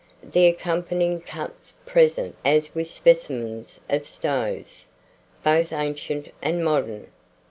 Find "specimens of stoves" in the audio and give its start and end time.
2.89-4.87